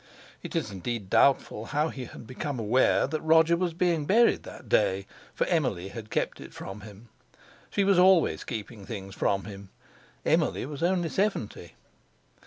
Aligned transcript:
It 0.41 0.55
is, 0.55 0.71
indeed, 0.71 1.11
doubtful 1.11 1.65
how 1.65 1.89
he 1.89 2.05
had 2.05 2.25
become 2.25 2.57
aware 2.57 3.05
that 3.05 3.21
Roger 3.21 3.55
was 3.55 3.75
being 3.75 4.07
buried 4.07 4.41
that 4.41 4.67
day, 4.67 5.05
for 5.35 5.45
Emily 5.45 5.89
had 5.89 6.09
kept 6.09 6.41
it 6.41 6.55
from 6.55 6.81
him. 6.81 7.09
She 7.69 7.83
was 7.83 7.99
always 7.99 8.43
keeping 8.43 8.83
things 8.83 9.13
from 9.13 9.43
him. 9.45 9.69
Emily 10.25 10.65
was 10.65 10.81
only 10.81 11.09
seventy! 11.09 11.73